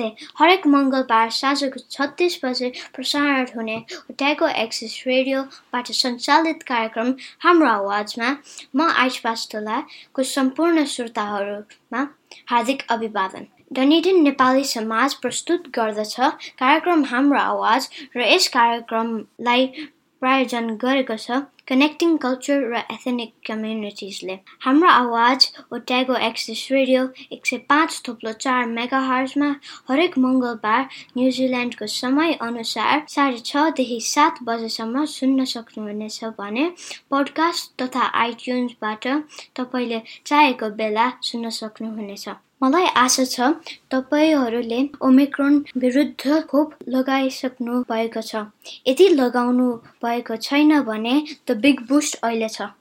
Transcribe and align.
नमस्ते। 0.00 0.26
हरेक 0.38 0.66
मङ्गलबार 0.66 1.30
साँझको 1.30 1.80
छत्तिस 1.90 2.38
बजे 2.44 2.68
प्रसारण 2.94 3.46
हुने 3.56 3.76
ट्यागो 4.12 4.48
एक्सिस 4.62 4.92
रेडियोबाट 5.06 5.90
सञ्चालित 5.92 6.62
कार्यक्रम 6.68 7.14
हाम्रो 7.40 7.68
आवाजमा 7.68 8.28
म 8.76 8.88
आइच 8.92 9.16
पास्टोलाको 9.24 10.22
सम्पूर्ण 10.22 10.84
श्रोताहरूमा 10.84 12.00
हार्दिक 12.50 12.82
अभिवादन। 12.90 13.46
डनिडन 13.72 14.20
नेपाली 14.22 14.64
समाज 14.66 15.14
प्रस्तुत 15.22 15.68
गर्दछ 15.74 16.16
कार्यक्रम 16.60 17.04
हाम्रो 17.04 17.38
आवाज 17.40 17.88
र 18.16 18.20
यस 18.28 18.48
कार्यक्रमलाई 18.52 19.66
प्रायोजन 20.26 20.74
गरेको 20.86 21.16
छ। 21.18 21.44
कनेक्टिङ 21.68 22.16
कल्चर 22.22 22.60
र 22.72 22.80
एथेनिक 22.94 23.32
कम्युनिटिजले 23.46 24.34
हाम्रो 24.66 24.90
आवाज 24.90 25.46
ओट्यागो 25.74 26.18
एक्सिस 26.26 26.60
रेडियो 26.72 27.00
एक 27.36 27.46
सय 27.46 27.58
पाँच 27.72 27.98
थुप्लो 28.08 28.32
चार 28.44 28.66
मेगा 28.76 29.00
हरेक 29.88 30.18
मङ्गलबार 30.18 30.86
न्युजिल्यान्डको 31.16 31.90
समय 31.96 32.38
अनुसार 32.48 33.04
साढे 33.16 33.42
छदेखि 33.50 34.00
सात 34.12 34.42
बजेसम्म 34.44 35.04
सुन्न 35.16 35.50
सक्नुहुनेछ 35.54 36.22
भने 36.40 36.70
पोडकास्ट 37.10 37.70
तथा 37.82 38.08
आइट्युन्सबाट 38.24 39.12
तपाईँले 39.58 40.02
चाहेको 40.26 40.74
बेला 40.80 41.12
सुन्न 41.30 41.56
सक्नुहुनेछ। 41.60 42.28
मलाई 42.63 42.85
आशा 43.03 43.23
छ 43.29 43.45
तपाईँहरूले 43.91 44.81
ओमिक्रोन 45.07 45.55
विरुद्ध 45.83 46.41
खोप 46.49 46.73
लगाइसक्नु 46.95 47.79
भएको 47.93 48.21
छ 48.27 48.43
यदि 48.87 49.07
लगाउनु 49.21 49.71
भएको 50.05 50.35
छैन 50.49 50.79
भने 50.91 51.15
द 51.47 51.57
बिग 51.65 51.81
बुस्ट 51.89 52.19
अहिले 52.23 52.49
छ 52.57 52.71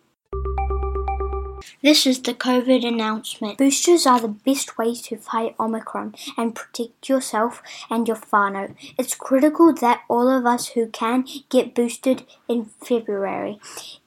This 1.83 2.06
is 2.06 2.20
the 2.20 2.33
COVID 2.34 2.87
announcement. 2.87 3.59
Boosters 3.59 4.06
are 4.06 4.20
the 4.20 4.29
best 4.29 4.77
way 4.79 4.95
to 4.95 5.17
fight 5.17 5.55
Omicron 5.59 6.15
and 6.37 6.55
protect 6.55 7.09
yourself 7.09 7.62
and 7.89 8.09
your 8.09 8.17
whānau. 8.17 8.75
It's 8.98 9.15
critical 9.15 9.73
that 9.75 10.03
all 10.09 10.29
of 10.29 10.47
us 10.47 10.69
who 10.69 10.87
can 10.89 11.25
get 11.48 11.75
boosted 11.75 12.25
in 12.48 12.67
February. 12.91 13.59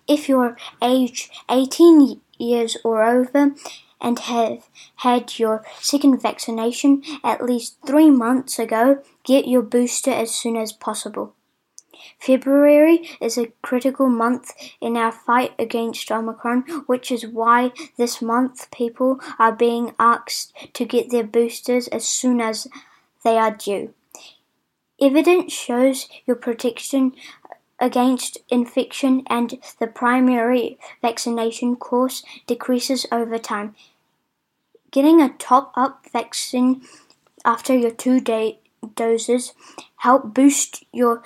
If 0.08 0.30
you're 0.30 0.56
age 0.82 1.30
18 1.50 2.22
years 2.38 2.78
or 2.84 3.04
over, 3.04 3.52
and 4.01 4.19
have 4.19 4.69
had 4.97 5.39
your 5.39 5.65
second 5.81 6.21
vaccination 6.21 7.03
at 7.25 7.45
least 7.45 7.77
three 7.87 8.11
months 8.11 8.59
ago, 8.59 9.03
get 9.25 9.49
your 9.49 9.63
booster 9.63 10.11
as 10.11 10.35
soon 10.35 10.57
as 10.57 10.73
possible. 10.73 11.35
February 12.19 13.09
is 13.21 13.37
a 13.37 13.53
critical 13.63 14.09
month 14.09 14.53
in 14.81 14.97
our 14.97 15.13
fight 15.13 15.53
against 15.59 16.11
Omicron, 16.11 16.63
which 16.87 17.11
is 17.11 17.27
why 17.27 17.73
this 17.97 18.23
month 18.23 18.71
people 18.71 19.21
are 19.39 19.53
being 19.53 19.95
asked 19.99 20.53
to 20.75 20.85
get 20.85 21.11
their 21.11 21.25
boosters 21.25 21.89
as 21.89 22.09
soon 22.09 22.41
as 22.41 22.69
they 23.25 23.37
are 23.37 23.55
due. 23.55 23.95
Evidence 25.01 25.53
shows 25.53 26.09
your 26.27 26.37
protection 26.37 27.13
against 27.81 28.39
infection 28.49 29.23
and 29.29 29.59
the 29.79 29.87
primary 29.87 30.79
vaccination 31.01 31.77
course 31.77 32.23
decreases 32.47 33.07
over 33.13 33.39
time. 33.39 33.75
Getting 34.91 35.21
a 35.21 35.35
top 35.39 35.73
up 35.77 36.07
vaccine 36.13 36.83
after 37.45 37.77
your 37.77 37.91
two 37.91 38.21
day 38.21 38.61
doses 38.95 39.53
help 39.97 40.35
boost 40.35 40.85
your 40.93 41.23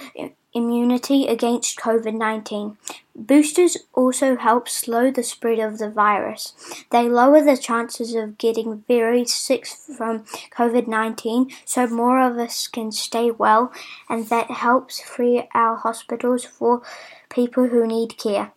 immunity 0.55 1.27
against 1.27 1.79
COVID-19. 1.79 2.77
Boosters 3.15 3.77
also 3.93 4.37
help 4.37 4.69
slow 4.69 5.11
the 5.11 5.23
spread 5.23 5.59
of 5.59 5.79
the 5.79 5.91
virus. 5.91 6.55
They 6.91 7.09
lower 7.09 7.43
the 7.43 7.57
chances 7.57 8.15
of 8.15 8.39
getting 8.39 8.85
very 8.89 9.25
sick 9.25 9.67
from 9.67 10.25
COVID-19 10.57 11.53
so 11.65 11.87
more 11.87 12.21
of 12.21 12.39
us 12.39 12.67
can 12.69 12.93
stay 12.93 13.31
well 13.31 13.73
and 14.09 14.29
that 14.29 14.51
helps 14.51 15.01
free 15.01 15.49
our 15.55 15.77
hospitals 15.77 16.45
for 16.45 16.83
people 17.29 17.69
who 17.69 17.87
need 17.87 18.17
care. 18.17 18.53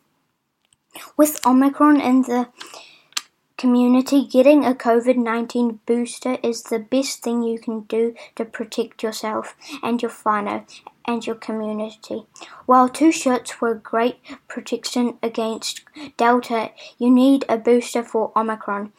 With 1.17 1.45
Omicron 1.45 2.00
in 2.00 2.22
the 2.22 2.47
community, 3.57 4.25
getting 4.25 4.66
a 4.66 4.73
COVID 4.73 5.17
19 5.17 5.79
booster 5.85 6.38
is 6.43 6.63
the 6.63 6.79
best 6.79 7.23
thing 7.23 7.43
you 7.43 7.59
can 7.59 7.81
do 7.81 8.13
to 8.35 8.45
protect 8.45 9.03
yourself 9.03 9.55
and 9.81 10.01
your 10.01 10.11
whānau 10.11 10.66
and 11.05 11.25
your 11.25 11.35
community. 11.35 12.25
While 12.66 12.89
two 12.89 13.11
shots 13.11 13.61
were 13.61 13.75
great 13.75 14.17
protection 14.47 15.17
against 15.21 15.81
Delta, 16.17 16.71
you 16.97 17.09
need 17.09 17.45
a 17.47 17.57
booster 17.57 18.03
for 18.03 18.31
Omicron. 18.35 18.91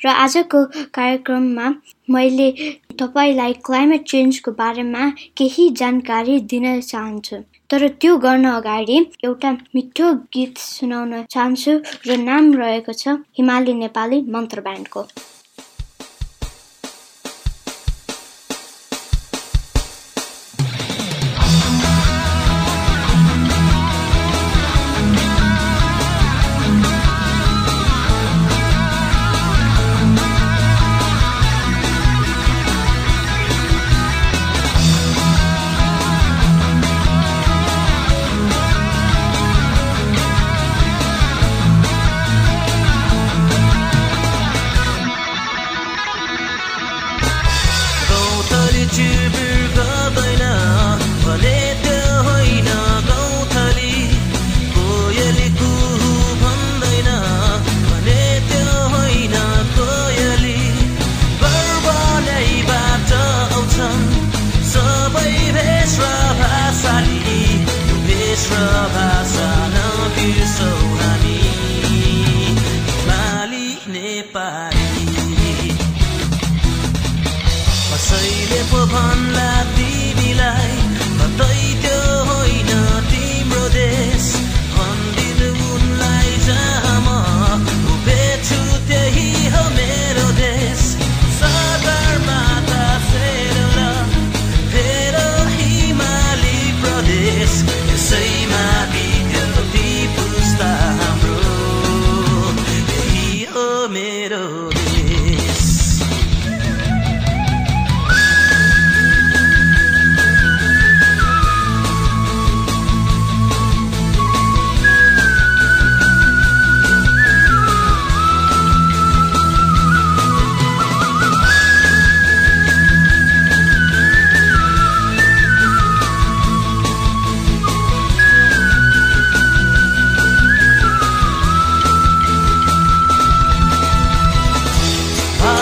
र 0.05 0.09
आजको 0.09 0.65
कार्यक्रममा 0.95 1.67
मैले 2.11 2.51
तपाईँलाई 3.01 3.53
climate 3.67 4.09
चेन्जको 4.09 4.51
बारेमा 4.53 5.09
केही 5.39 5.69
जानकारी 5.81 6.39
दिन 6.53 6.67
चाहन्छु। 6.81 7.37
तर 7.71 7.87
त्यो 8.01 8.17
गर्न 8.25 8.47
अगाडि 8.51 8.99
एउटा 9.25 9.51
मिठो 9.75 10.13
गीत 10.35 10.59
सुनाउन 10.59 11.23
चाहन्छु 11.35 11.73
र 12.07 12.17
नाम 12.23 12.53
रहेको 12.55 12.93
छ 12.93 13.17
हिमाली 13.39 13.75
नेपाली 13.75 14.21
मन्त्र 14.35 14.61
ब्यान्डको 14.61 15.07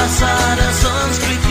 passar 0.00 0.58
a 0.58 0.72
sânscrito 0.72 1.49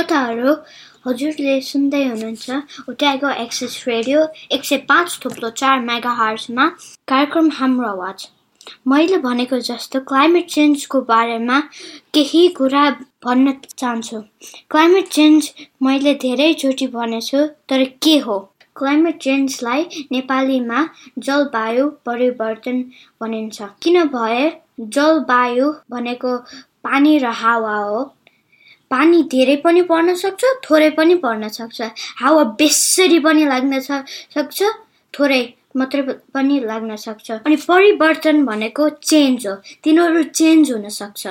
श्रोताहरू 0.00 0.52
हजुरले 1.06 1.54
सुन्दै 1.62 1.98
हुनुहुन्छ 2.02 2.58
उट्यागो 2.90 3.30
एक्सेस 3.42 3.72
रेडियो 3.86 4.20
एक 4.56 4.62
सय 4.64 4.76
पाँच 4.90 5.16
थुप्रो 5.22 5.48
चार 5.60 5.80
मेगा 5.88 6.12
हार्समा 6.20 6.64
कार्यक्रम 7.08 7.50
हाम्रो 7.56 7.88
आवाज 7.88 8.24
मैले 8.92 9.18
भनेको 9.26 9.58
जस्तो 9.66 10.00
क्लाइमेट 10.10 10.46
चेन्जको 10.54 11.00
बारेमा 11.10 11.58
केही 12.14 12.40
कुरा 12.56 12.84
भन्न 13.26 13.52
चाहन्छु 13.74 14.20
क्लाइमेट 14.74 15.10
चेन्ज 15.16 15.50
मैले 15.82 16.14
धेरैचोटि 16.22 16.86
भनेछु 16.94 17.42
तर 17.68 17.84
के 18.06 18.16
हो 18.28 18.38
क्लाइमेट 18.76 19.18
चेन्जलाई 19.22 20.06
नेपालीमा 20.12 20.86
जलवायु 21.26 21.90
परिवर्तन 22.08 22.80
भनिन्छ 23.20 23.68
किनभने 23.82 24.48
जलवायु 24.96 25.70
भनेको 25.90 26.36
पानी 26.84 27.18
र 27.18 27.34
हावा 27.42 27.76
हो 27.78 28.00
पानी 28.90 29.22
धेरै 29.32 29.56
पनि 29.64 29.82
पर्न 29.90 30.14
सक्छ 30.22 30.42
थोरै 30.64 30.90
पनि 30.98 31.14
पर्न 31.24 31.48
सक्छ। 31.58 31.80
हावा 32.22 32.42
बेसरी 32.60 33.18
पनि 33.26 33.44
लाग्न 33.52 33.80
सक्छ 33.80 34.58
थोरै 35.14 35.42
मात्रै 35.76 36.02
पनि 36.34 36.58
लाग्न 36.70 36.96
सक्छ। 36.96 37.30
अनि 37.46 37.56
परिवर्तन 37.68 38.44
भनेको 38.46 38.88
चेन्ज 39.10 39.46
हो। 39.46 39.54
तिनीहरू 39.84 40.22
चेन्ज 40.40 40.72
हुन 40.72 40.88
सक्छ। 40.88 41.22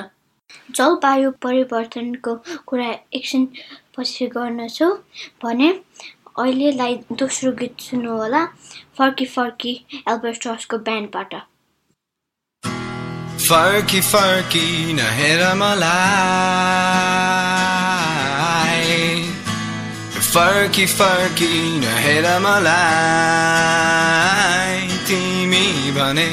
जलवायु 0.76 1.30
परिवर्तनको 1.44 2.34
कुरा 2.68 2.88
एकछिन 3.16 3.46
पछि 3.96 4.26
गर्नेछु। 4.36 4.88
भने 5.44 5.68
अहिलेलाई 6.38 6.94
दोस्रो 7.20 7.52
गीत 7.60 7.80
सुन्नु 7.86 8.16
होला 8.16 8.44
फर्की 8.96 9.26
फर्की 9.36 9.72
एल्बर्टसको 10.08 10.78
ब्यान्डबाट। 10.88 11.34
फर्की 13.50 14.00
फर्की 14.00 14.92
नहेर 14.94 15.40
मलाई 15.60 16.10
फर्की 20.34 20.86
फर्की 20.86 21.56
नहेर 21.80 22.28
मलाई 22.46 22.98
तिमी 25.08 25.66
भने 25.98 26.28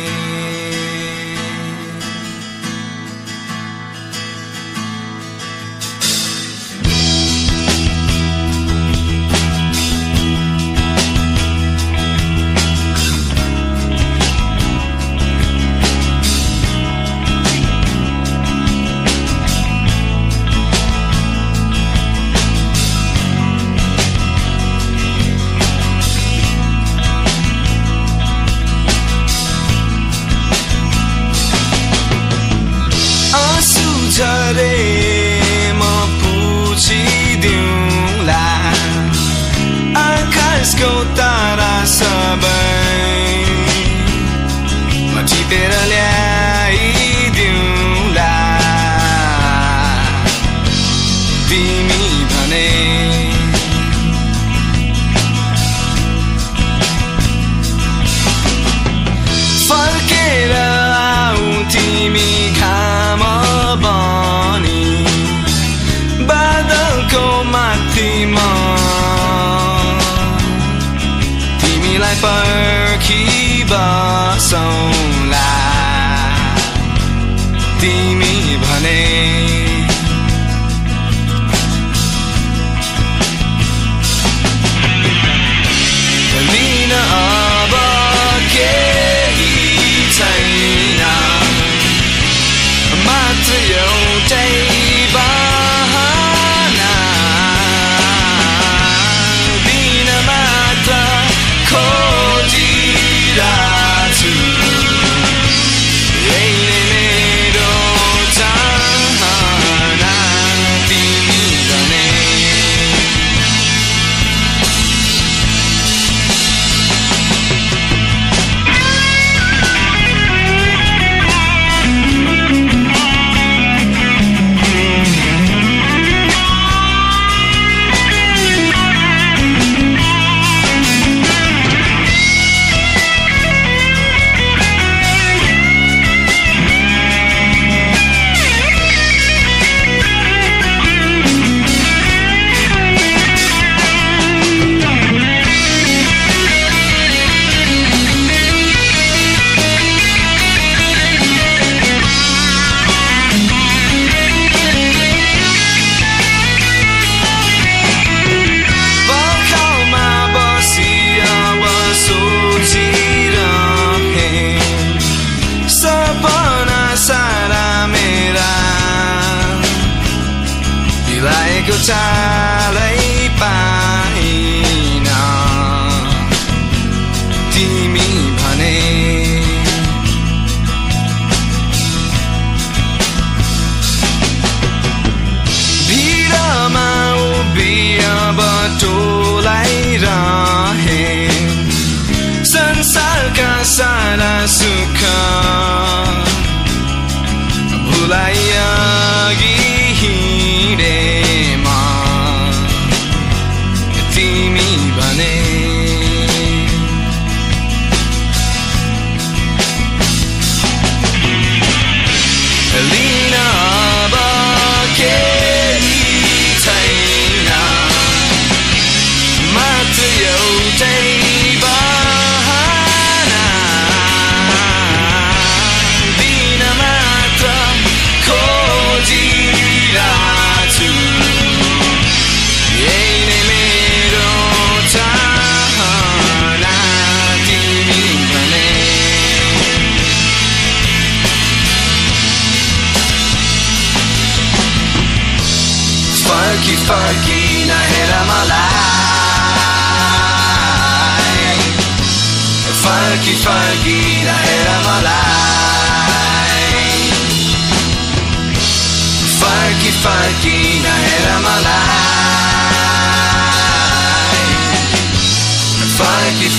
fighting 260.08 260.86
ahead 260.86 261.28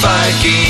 fighting. 0.02 0.67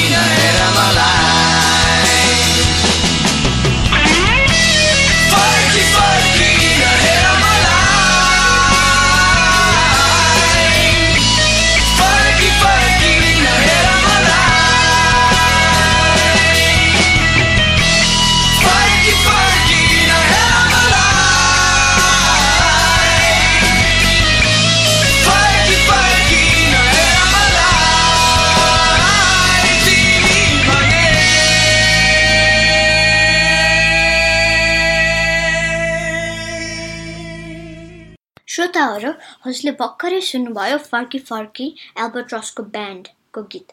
श्रोताहरू 38.48 39.10
हजुरले 39.46 39.72
भर्खरै 39.80 40.20
सुन्नुभयो 40.26 40.76
फर्की 40.84 41.18
फर्की 41.30 41.66
एल्बर्ट्रसको 42.04 42.62
ब्यान्डको 42.74 43.42
गीत। 43.52 43.72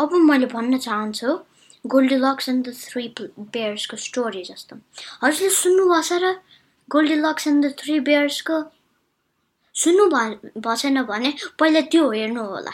अब 0.00 0.12
मैले 0.28 0.46
भन्न 0.52 0.78
चाहन्छु 0.86 1.28
Goldy 1.84 2.16
lux 2.16 2.48
and 2.48 2.68
the 2.68 2.74
three 2.76 3.04
बेयर्सको 3.54 3.96
स्टोरी 4.06 4.42
जस्तो। 4.44 4.76
हजुरले 5.24 5.50
सुन्नुभएको 5.56 6.02
छ 6.08 6.20
र 6.22 6.34
Goldy 6.88 7.16
lux 7.24 7.48
and 7.48 7.66
the 7.66 7.72
three 7.80 7.98
बेयर्सको 8.08 8.56
सुन्नु 9.74 10.04
भएको 10.14 10.76
छैन 10.76 11.02
भने 11.10 11.32
पहिला 11.58 11.80
त्यो 11.92 12.10
हेर्नु 12.12 12.44
होला। 12.44 12.72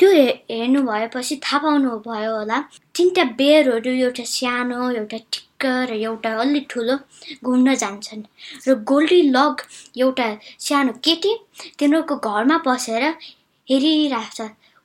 त्यो 0.00 0.10
हेर्नु 0.10 0.80
भएपछि 0.88 1.36
थाहा 1.44 1.58
पाउनु 1.62 1.90
भयो 2.08 2.32
होला 2.36 2.58
तिनवटा 2.96 3.24
बेयरहरू 3.38 3.92
एउटा 4.06 4.24
सानो 4.32 4.90
एउटा 4.90 5.18
ठिक्क 5.60 5.90
र 5.90 5.94
एउटा 5.98 6.30
अलि 6.40 6.60
ठुलो 6.70 6.94
घुम्न 7.42 7.74
जान्छन्। 7.74 8.22
र 8.66 8.74
गोल्डी 8.86 9.20
लग 9.34 9.62
एउटा 9.98 10.26
सानो 10.62 10.92
केटी 11.02 11.32
तिनीहरूको 11.78 12.16
घरमा 12.16 12.58
बसेर 12.66 13.02
हेरिरहेछ। 13.68 14.38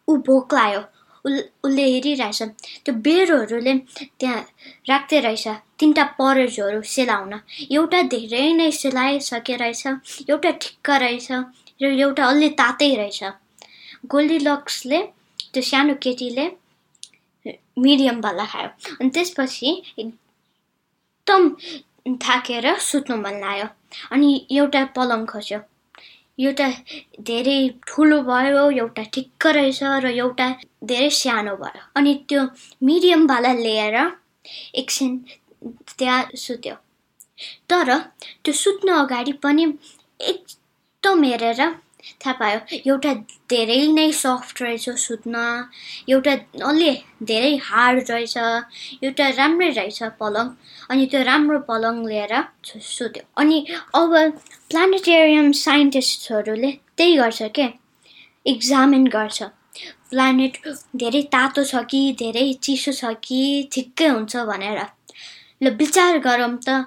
ऊ 0.07 0.11
भोक 0.25 0.53
लाग्यो। 0.53 0.81
उल 1.25 1.35
उसले 1.65 1.85
हेरिरहेछ। 1.93 2.41
त्यो 2.85 2.93
बेरहरूले 3.05 3.73
त्यहाँ 4.19 4.41
राख्दै 4.89 5.19
रहेछ। 5.27 5.45
तिनवटा 5.79 6.03
परेजहरू 6.17 6.81
सेलाउन। 6.95 7.33
एउटा 7.69 8.01
धेरै 8.09 8.45
नै 8.57 8.71
सेलाइसके 8.73 9.55
रहेछ। 9.61 9.83
एउटा 10.29 10.51
ठिक्क 10.63 10.89
रहेछ 11.05 11.29
र 11.81 11.85
एउटा 12.01 12.23
अलि 12.25 12.49
तातै 12.57 12.91
रहेछ। 12.97 13.21
गोल्डी 14.09 14.37
लक्सले 14.49 14.99
त्यो 15.53 15.61
सानो 15.69 15.93
केटीले 16.01 16.45
मिडियमवाला 17.77 18.45
खायो। 18.51 18.69
अनि 18.99 19.09
त्यसपछि 19.15 19.69
एकदम 21.25 22.15
थाकेर 22.23 22.65
सुत्नु 22.79 23.15
मन 23.17 23.35
लाग्यो। 23.39 23.67
अनि 24.11 24.29
एउटा 24.51 24.83
पलङ 24.95 25.25
खोज्यो। 25.25 25.59
एउटा 26.39 26.67
धेरै 27.27 27.59
ठुलो 27.87 28.17
भयो 28.27 28.63
एउटा 28.71 29.03
ठिक्क 29.13 29.45
रहेछ 29.55 29.79
र 30.03 30.11
एउटा 30.11 30.47
धेरै 30.83 31.09
सानो 31.09 31.55
भयो। 31.63 31.81
अनि 31.95 32.13
त्यो 32.29 32.41
मिडियमवाला 32.83 33.53
लिएर 33.65 33.95
एकछिन 34.75 35.11
त्यहाँ 35.97 36.19
सुत्यो। 36.35 36.75
तर 37.69 37.87
त्यो 38.43 38.53
सुत्नु 38.53 38.91
अगाडि 39.03 39.33
पनि 39.43 39.63
एकदम 40.19 41.23
हेरेर 41.23 41.61
थाहा 42.03 42.33
पायो। 42.33 42.59
एउटा 42.87 43.13
धेरै 43.49 43.87
नै 43.87 44.11
सफ्ट 44.11 44.61
रहेछ 44.61 44.89
सुत्न 44.89 45.65
एउटा 46.09 46.31
अलि 46.65 47.03
धेरै 47.23 47.55
हार्ड 47.55 48.11
रहेछ 48.11 48.37
एउटा 49.03 49.29
राम्रै 49.29 49.69
रहेछ 49.69 50.03
पलङ 50.03 50.49
अनि 50.89 51.05
त्यो 51.05 51.23
राम्रो 51.23 51.59
पलङ 51.59 52.07
लिएर 52.07 52.43
सु- 52.65 52.81
सुत्यो। 52.81 53.23
अनि 53.37 53.65
अब 53.95 54.29
प्लानेटेरियम 54.69 55.51
साइन्टिस्टहरूले 55.51 56.71
त्यही 56.97 57.17
गर्छ 57.17 57.41
के? 57.41 57.67
इक्जामिन 58.45 59.07
गर्छ। 59.07 59.43
प्लानेट 60.09 60.57
धेरै 60.95 61.21
तातो 61.21 61.63
छ 61.63 61.75
कि 61.75 62.15
धेरै 62.19 62.53
चिसो 62.53 62.91
छ 62.91 63.05
कि 63.05 63.69
ठिक्कै 63.73 64.07
हुन्छ 64.07 64.37
भनेर। 64.37 64.85
ल 65.63 65.69
विचार 65.69 66.19
गरौँ 66.19 66.57
त। 66.69 66.85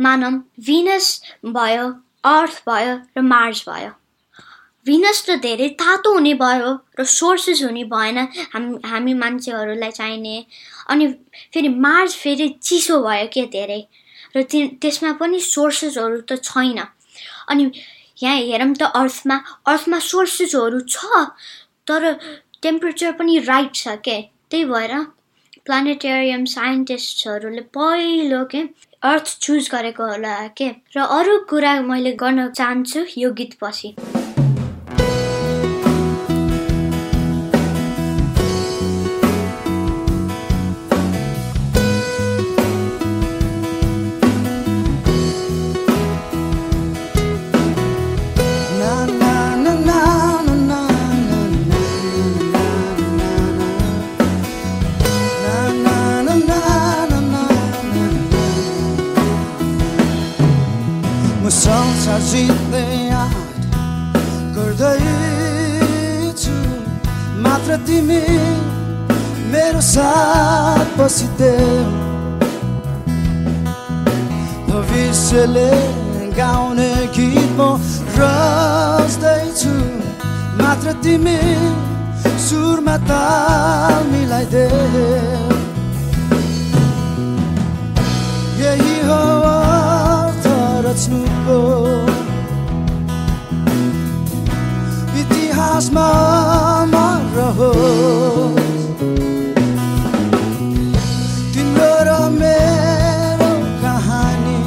मानौँ 0.00 0.32
भिनस 0.66 1.22
भयो 1.46 1.86
अर्थ 2.24 2.62
भयो 2.68 3.00
र 3.18 3.20
मार्स 3.20 3.68
भयो। 3.68 3.90
भिनस 4.88 5.18
त 5.28 5.36
धेरै 5.44 5.68
तातो 5.80 6.12
हुने 6.14 6.32
भयो 6.42 6.70
र 6.98 7.04
सोर्सेस 7.04 7.62
हुने 7.62 7.84
भएन। 7.92 8.18
हाम 8.54 8.64
हामी 8.90 9.14
मान्छेहरूलाई 9.22 9.90
चाहिने। 9.90 10.36
अनि 10.90 11.06
फेरि 11.54 11.68
मार्स 11.84 12.16
फेरि 12.16 12.48
चिसो 12.62 13.00
भयो 13.04 13.26
के 13.34 13.44
धेरै? 13.52 13.80
र 14.36 14.42
त्यसमा 14.52 15.12
पनि 15.20 15.40
सोर्सेसहरू 15.40 16.20
त 16.30 16.40
छैन। 16.42 16.78
अनि 17.48 17.70
यहाँ 18.22 18.36
हेरौँ 18.36 18.74
त 18.74 18.82
अर्थमा 19.00 19.36
अर्थमा 19.68 19.98
सोर्सेसहरू 20.08 20.80
छ 20.88 21.24
तर 21.86 22.12
टेम्परेचर 22.62 23.12
पनि 23.20 23.38
राइट 23.50 23.74
छ 23.74 23.96
के? 24.04 24.18
त्यही 24.50 24.64
भएर 24.64 24.92
प्लानेटेरियम 25.64 26.44
साइन्टिस्टहरूले 26.48 27.64
पहिलो 27.76 28.44
के? 28.52 28.62
अर्थ 29.02 29.36
चुज 29.40 29.68
गरेको 29.74 30.04
होला 30.10 30.36
के? 30.58 30.68
र 30.96 30.98
अरू 31.18 31.38
कुरा 31.50 31.80
मैले 31.82 32.12
गर्न 32.24 32.48
चाहन्छु 32.50 33.04
यो 33.18 33.30
गीतपछि। 33.40 33.94
रच्नुको 90.98 91.58
इतिहासमा 95.20 96.06
रहोस् 97.36 98.58
तिम्रो 101.54 101.92
र 102.08 102.16
मेरो 102.34 103.52
कहानी 103.78 104.58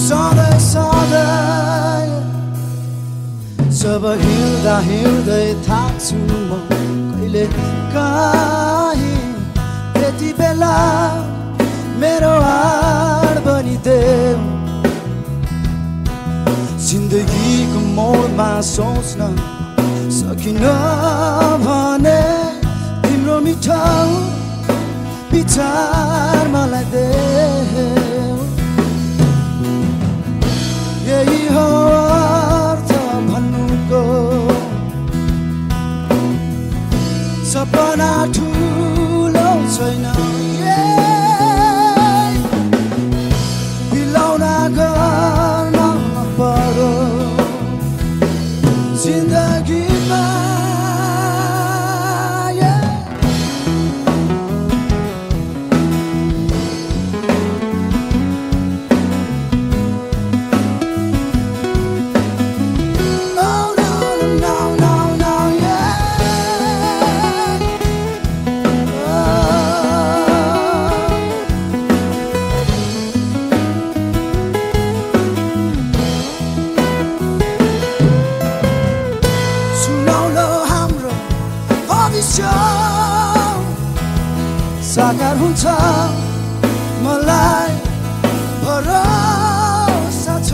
सधैँ 0.00 0.58
सधैँ 0.70 2.08
जब 3.76 4.04
हिँड्दा 4.24 4.78
हिँड्दै 4.88 5.46
थाक्छु 5.68 6.16
म 6.16 6.64
कहिले 7.12 7.44
काहीँ 7.92 9.16
त्यति 9.94 10.32
बेला 10.40 10.76
मेरो 12.00 12.36
हाड 12.44 13.19
बनिदेऊ 13.80 14.40
जिन्दगीको 16.86 17.80
मोडमा 17.96 18.50
सोच्न 18.68 19.20
सकिन 20.18 20.60
भने 21.64 22.20
तिम्रो 23.04 23.40
मिठो 23.46 23.80
विचार 25.32 26.48
मलाई 26.52 26.84
देऊ 26.92 27.99
हुन्छ। 85.50 85.66
मलाई 87.04 87.72
भरोसा 88.62 90.34
छ। 90.46 90.50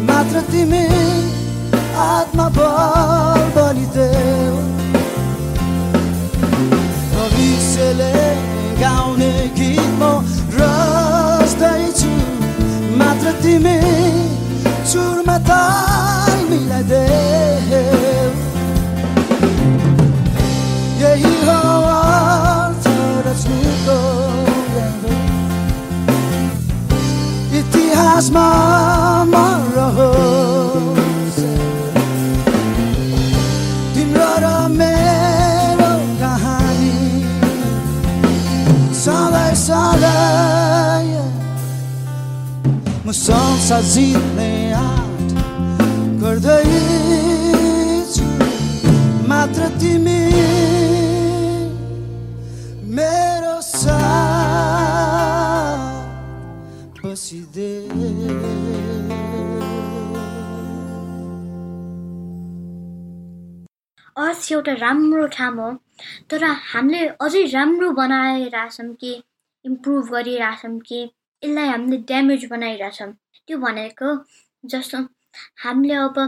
मात्र 0.09 0.35
तिमी 0.51 0.85
आत्मा 2.09 2.47
बल 2.57 3.41
बलिदेऊ। 3.55 4.57
भविष्यले 7.13 8.15
गाउने 8.81 9.33
गीत 9.59 9.91
म 10.01 10.03
रच्दैछु। 10.57 12.13
मात्र 12.99 13.27
तिमी 13.43 13.77
सुरमा 15.45 15.47
ताल 15.47 16.31
मिलाइदेऊ 16.49 18.29
यही 21.01 21.33
हो 21.45 21.59
अर्थ 21.93 22.85
रच्नुको 23.27 23.97
यादो। 24.75 25.13
इतिहासमा 27.59 28.47
म 29.31 29.33
रहोस् 29.75 31.41
तिम्रो 33.93 34.31
र 34.43 34.45
मेरो 34.79 35.93
कहानी 36.21 36.95
सधैँ 39.03 39.53
सधैँ 39.67 40.65
गर्दैछु 46.37 48.25
मात्र 49.27 49.67
तिमी 49.79 50.19
मेरो 52.95 53.53
साथ 53.61 54.25
अर्थ 64.15 64.51
एउटा 64.51 64.73
राम्रो 64.75 65.25
ठाउँ 65.29 65.55
हो 65.57 65.71
तर 66.29 66.43
हामीले 66.43 67.07
अझै 67.21 67.43
राम्रो 67.49 67.91
बनाइरहेछौँ 67.93 68.93
कि 68.95 69.11
इम्प्रुभ 69.65 70.09
गरिरहेछौँ 70.11 70.77
कि 70.87 71.03
यसलाई 71.43 71.67
हामीले 71.67 71.97
ड्यामेज 72.07 72.45
बनाइरहेछौँ 72.51 73.11
त्यो 73.11 73.57
भनेको 73.57 74.15
जस्तो 74.63 74.97
हामीले 75.63 75.93
अब 76.01 76.19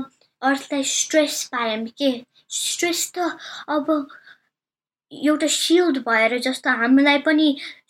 अर्थलाई 0.42 0.84
स्ट्रेस 0.84 1.44
पायौँ 1.52 1.86
के 2.02 2.12
स्ट्रेस 2.58 3.12
त 3.18 3.30
अब 3.70 4.08
एउटा 5.12 5.48
सिल्ड 5.48 5.98
भएर 6.08 6.38
जस्तो 6.40 6.70
हामीलाई 6.80 7.18
पनि 7.26 7.48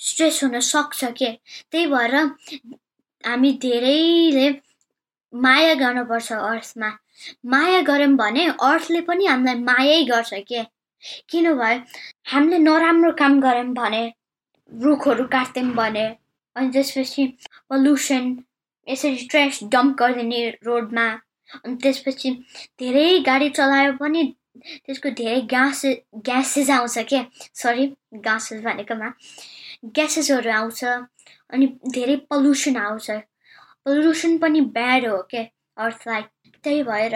स्ट्रेस 0.07 0.43
हुन 0.43 0.59
सक्छ 0.65 1.03
के 1.17 1.31
त्यही 1.71 1.87
भएर 1.87 2.15
हामी 3.23 3.51
धेरैले 3.61 4.49
माया 5.33 5.73
गर्नुपर्छ 5.75 6.31
अर्थमा 6.33 6.91
माया 7.45 7.81
गऱ्यौँ 7.81 8.15
भने 8.15 8.45
अर्थले 8.63 9.01
पनि 9.09 9.25
हामीलाई 9.25 9.63
मायै 9.63 10.03
गर्छ 10.05 10.33
के 10.47 10.63
किनभने 11.29 11.75
हामीले 12.31 12.57
नराम्रो 12.59 13.11
काम 13.19 13.39
गऱ्यौँ 13.41 13.73
भने 13.73 14.03
रुखहरू 14.71 15.25
काट्यौँ 15.33 15.73
भने 15.75 16.05
अनि 16.55 16.69
त्यसपछि 16.71 17.25
पल्युसन 17.69 18.35
यसरी 18.87 19.27
ट्रेस 19.31 19.59
डम्प 19.73 19.95
गरिदिने 19.99 20.39
रोडमा 20.65 21.05
अनि 21.65 21.75
त्यसपछि 21.83 22.29
धेरै 22.79 23.07
गाडी 23.27 23.49
चलायो 23.57 23.93
पनि 24.01 24.23
त्यसको 24.85 25.09
धेरै 25.19 25.39
ग्यास 25.53 25.81
ग्यासेस 26.27 26.69
आउँछ 26.69 26.97
क्या? 27.09 27.23
सरी 27.53 27.85
ग्यासेस 28.27 28.63
भनेकोमा 28.63 29.09
ग्यासेसहरू 29.95 30.51
आउँछ 30.51 30.83
अनि 30.83 31.65
धेरै 31.93 32.15
पल्युसन 32.29 32.77
आउँछ। 32.77 33.09
पल्युसन 33.85 34.37
पनि 34.37 34.61
ब्याड 34.77 35.07
हो 35.07 35.21
के 35.31 35.43
अर्थलाई 35.77 36.21
त्यही 36.63 36.83
भएर 36.83 37.15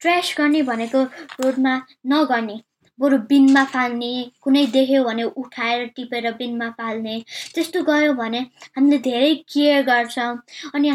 ट्रेस 0.00 0.34
गर्ने 0.38 0.62
भनेको 0.62 1.02
रोडमा 1.40 1.74
नगर्ने। 2.12 2.56
बरु 2.98 3.16
बिनमा 3.30 3.64
फाल्ने 3.72 4.10
कुनै 4.42 4.64
देख्यो 4.74 5.02
भने 5.04 5.24
उठाएर 5.42 5.86
टिपेर 5.96 6.30
बिनमा 6.38 6.68
फाल्ने 6.78 7.16
त्यस्तो 7.54 7.82
गयो 7.88 8.12
भने 8.20 8.40
हामीले 8.76 8.98
धेरै 9.08 9.34
केयर 9.52 9.82
गर्छौँ। 9.88 10.32
अनि 10.74 10.88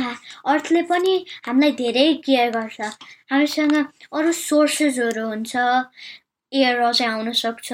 अर्थले 0.54 0.82
पनि 0.92 1.14
हामीलाई 1.48 1.72
धेरै 1.82 2.08
केयर 2.26 2.50
गर्छ। 2.58 2.80
हामीसँग 3.32 3.76
अरू 4.14 4.32
सोर्सेसहरू 4.40 5.28
हुन्छ 5.28 5.56
एयर 6.52 6.92
चाहिँ 6.92 7.12
आउन 7.12 7.32
सक्छ 7.44 7.74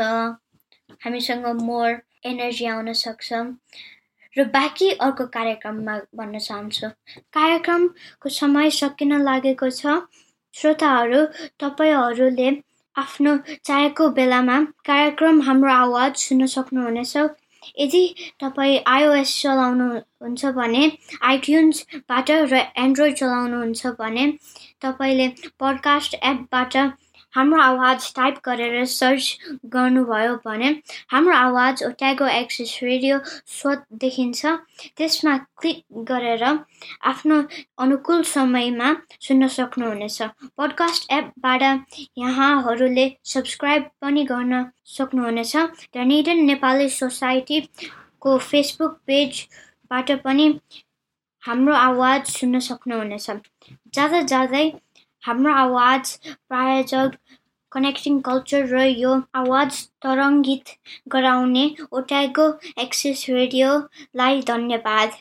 हामीसँग 1.06 1.46
मोर 1.64 1.90
एनर्जी 2.26 2.66
आउन 2.76 2.94
सक्छ। 2.94 3.34
र 4.38 4.44
बाँकी 4.54 4.90
अर्को 5.02 5.26
कार्यक्रममा 5.34 5.98
भन्न 6.16 6.40
चाहन्छु। 6.40 6.88
कार्यक्रमको 7.34 8.30
समय 8.30 8.70
सकिन 8.76 9.22
लागेको 9.24 9.70
छ। 9.70 10.02
श्रोताहरू 10.54 11.22
तपाईँहरूले 11.62 12.50
आफ्नो 12.98 13.38
चाहेको 13.64 14.10
बेलामा 14.10 14.60
कार्यक्रम 14.86 15.42
हाम्रो 15.42 15.72
आवाज 15.72 16.16
सुन्न 16.18 16.46
सक्नुहुनेछ। 16.46 17.18
यदि 17.80 18.04
तपाईँ 18.42 18.78
आइओएस 18.88 19.32
चलाउनुहुन्छ 19.42 20.46
भने 20.58 20.84
आइट्युन्सबाट 21.24 22.32
र 22.52 22.62
एन्ड्रोइड 22.78 23.16
चलाउनुहुन्छ 23.16 23.88
भने 24.00 24.26
तपाईँले 24.82 25.28
पडकास्ट 25.60 26.16
एपबाट 26.24 26.78
हाम्रो 27.34 27.62
आवाज 27.62 28.14
टाइप 28.16 28.36
गरेर 28.46 28.86
सर्च 28.86 29.26
गर्नुभयो 29.74 30.36
भने 30.46 30.70
हाम्रो 31.12 31.36
आवाज 31.36 31.84
ओट्यागो 31.84 32.28
एक्सिस 32.28 32.72
रेडियो 32.84 33.20
स्वत 33.56 33.86
देखिन्छ। 33.94 34.46
त्यसमा 34.98 35.38
क्लिक 35.62 35.84
गरेर 36.10 36.44
आफ्नो 36.44 37.38
अनुकूल 37.80 38.24
समयमा 38.24 38.90
सुन्न 39.22 39.48
सक्नुहुनेछ। 39.58 40.22
पडकास्ट 40.58 41.12
एपबाट 41.12 41.64
यहाँहरूले 42.18 43.06
सब्सक्राइब 43.26 43.90
पनि 44.02 44.24
गर्न 44.24 44.64
सक्नुहुनेछ। 44.98 45.56
डनेडन 45.96 46.44
नेपाली 46.46 46.90
सोसाइटीको 46.90 48.38
फेसबुक 48.50 49.00
पेजबाट 49.08 50.12
पनि 50.24 50.48
हाम्रो 51.44 51.74
आवाज 51.76 52.26
सुन्न 52.28 52.60
सक्नुहुनेछ। 52.60 53.30
जाँदा 53.94 54.22
जाँदै 54.22 54.66
हाम्रो 55.28 55.54
आवाज 55.54 56.12
प्रायोजक 56.50 57.16
कनेक्टिङ 57.72 58.20
कल्चर 58.26 58.62
र 58.74 58.84
यो 58.84 59.16
आवाज 59.36 59.80
तरङ्गित 60.04 60.70
गराउने 61.16 61.66
ओट्यागो 62.00 62.46
एक्सिस 62.84 63.24
रेडियोलाई 63.30 64.42
धन्यवाद। 64.48 65.18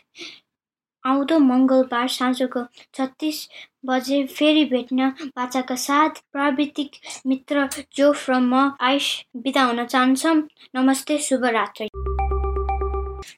आउँदो 1.04 1.38
मङ्गलबार 1.48 2.08
साँझको 2.18 2.62
छत्तिस 2.94 3.42
बजे 3.86 4.22
फेरि 4.36 4.64
भेट्न 4.70 5.10
बाचाका 5.36 5.76
साथ 5.88 6.22
प्राविधिक 6.32 7.02
मित्र 7.26 7.68
जोफ 7.96 8.30
र 8.30 8.40
म 8.40 8.64
आइस 8.90 9.12
बिदा 9.42 9.64
हुन 9.64 9.84
चाहन्छौँ। 9.84 10.36
नमस्ते 10.74 11.18
शुभरात्रि। 11.28 11.90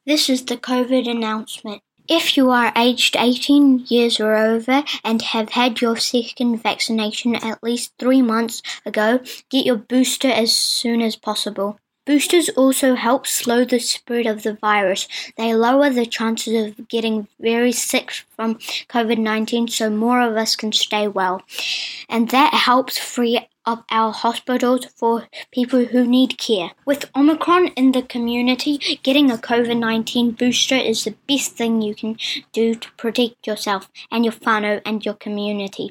Is 0.07 0.45
the 0.45 0.57
COVID 0.57 1.09
announcement. 1.09 1.88
If 2.09 2.39
you 2.39 2.51
are 2.51 2.73
aged 2.75 3.17
18 3.19 3.85
years 3.89 4.19
or 4.19 4.35
over 4.35 4.83
and 5.05 5.21
have 5.21 5.51
had 5.51 5.83
your 5.83 5.99
second 5.99 6.63
vaccination 6.63 7.37
at 7.37 7.63
least 7.63 7.93
three 7.99 8.23
months 8.23 8.63
ago, 8.87 9.21
get 9.51 9.67
your 9.67 9.77
booster 9.77 10.29
as 10.29 10.57
soon 10.57 11.03
as 11.03 11.17
possible. 11.17 11.79
Boosters 12.07 12.49
also 12.57 12.95
help 12.95 13.27
slow 13.27 13.67
the 13.67 13.79
spread 13.79 14.25
of 14.25 14.43
the 14.43 14.55
virus. 14.55 15.07
They 15.37 15.55
lower 15.55 15.91
the 15.91 16.07
chances 16.07 16.69
of 16.69 16.89
getting 16.89 17.29
very 17.39 17.73
sick 17.73 18.11
from 18.35 18.55
COVID 18.89 19.19
19 19.19 19.69
so 19.69 19.91
more 19.91 20.23
of 20.23 20.35
us 20.35 20.57
can 20.57 20.73
stay 20.73 21.07
well. 21.07 21.43
And 22.09 22.31
that 22.31 22.55
helps 22.55 22.97
free 22.97 23.47
of 23.69 23.85
our 23.91 24.13
hospitals 24.13 24.87
for 24.97 25.29
people 25.53 25.85
who 25.85 26.07
need 26.07 26.39
care. 26.39 26.71
With 26.87 27.11
Omicron 27.15 27.69
in 27.77 27.93
the 27.93 28.01
community, 28.01 28.79
getting 29.03 29.31
a 29.31 29.37
COVID 29.37 29.79
19 29.79 30.31
booster 30.31 30.75
is 30.75 31.05
the 31.05 31.15
best 31.29 31.53
thing 31.53 31.83
you 31.83 31.95
can 31.95 32.17
do 32.55 32.75
to 32.75 32.91
protect 32.97 33.47
yourself 33.47 33.91
and 34.11 34.25
your 34.25 34.33
whānau 34.33 34.81
and 34.87 35.05
your 35.05 35.15
community. 35.15 35.91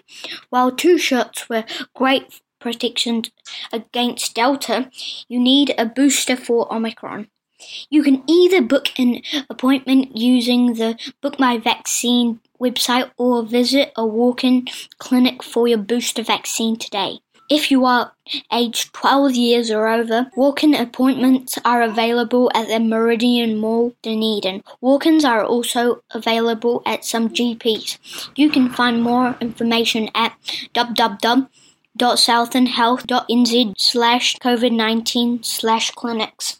While 0.50 0.72
two 0.72 0.98
shots 0.98 1.48
were 1.48 1.66
great 1.94 2.42
protection 2.60 3.22
against 3.72 4.34
Delta, 4.34 4.90
you 5.30 5.40
need 5.40 5.76
a 5.78 5.86
booster 5.86 6.36
for 6.36 6.74
Omicron. 6.74 7.28
You 7.90 8.04
can 8.04 8.24
either 8.28 8.62
book 8.62 8.88
an 9.00 9.22
appointment 9.50 10.16
using 10.18 10.74
the 10.74 10.98
Book 11.22 11.40
My 11.40 11.58
Vaccine 11.58 12.40
website 12.60 13.12
or 13.18 13.44
visit 13.44 13.92
a 13.96 14.06
walk 14.06 14.44
in 14.44 14.68
clinic 14.98 15.44
for 15.44 15.68
your 15.68 15.78
booster 15.78 16.24
vaccine 16.24 16.78
today. 16.78 17.20
If 17.50 17.72
you 17.72 17.86
are 17.86 18.12
aged 18.52 18.92
12 18.92 19.36
years 19.36 19.72
or 19.72 19.88
over, 19.88 20.30
walk 20.36 20.66
in 20.66 20.76
appointments 20.76 21.58
are 21.64 21.82
available 21.82 22.52
at 22.54 22.68
the 22.68 22.78
Meridian 22.80 23.56
Mall, 23.58 23.94
Dunedin. 24.04 24.62
Walk 24.82 25.06
ins 25.06 25.24
are 25.24 25.46
also 25.46 26.04
available 26.12 26.82
at 26.86 27.06
some 27.06 27.30
GPs. 27.30 27.98
You 28.36 28.50
can 28.50 28.70
find 28.70 29.02
more 29.02 29.38
information 29.40 30.10
at 30.14 30.34
www.southernhealth.nz 30.76 33.74
slash 33.78 34.36
COVID 34.36 34.74
19 34.74 35.44
slash 35.44 35.92
clinics. 35.92 36.60